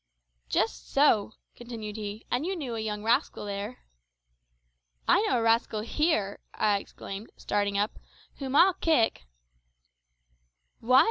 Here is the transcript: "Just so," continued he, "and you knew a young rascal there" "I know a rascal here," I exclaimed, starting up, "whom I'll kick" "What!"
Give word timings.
"Just 0.49 0.89
so," 0.89 1.33
continued 1.55 1.95
he, 1.95 2.25
"and 2.31 2.43
you 2.43 2.55
knew 2.55 2.73
a 2.75 2.79
young 2.79 3.03
rascal 3.03 3.45
there" 3.45 3.83
"I 5.07 5.21
know 5.27 5.37
a 5.37 5.41
rascal 5.43 5.81
here," 5.81 6.39
I 6.55 6.79
exclaimed, 6.79 7.29
starting 7.37 7.77
up, 7.77 7.99
"whom 8.39 8.55
I'll 8.55 8.73
kick" 8.73 9.25
"What!" 10.79 10.99